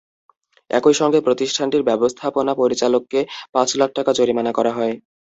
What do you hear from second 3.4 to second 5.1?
পাঁচ লাখ টাকা জরিমানা করা হয়।